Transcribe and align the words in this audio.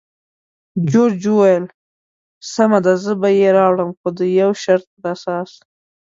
جورج 0.91 1.21
وویل: 1.31 1.65
سمه 2.53 2.79
ده، 2.85 2.93
زه 3.03 3.11
به 3.21 3.29
یې 3.39 3.49
راوړم، 3.57 3.89
خو 3.99 4.07
د 4.17 4.19
یو 4.39 4.51
شرط 4.63 4.85
پر 4.99 5.03
اساس. 5.15 5.51